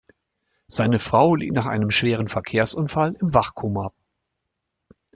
[0.65, 3.93] Seine Frau liegt nach einem schweren Verkehrsunfall im Wachkoma.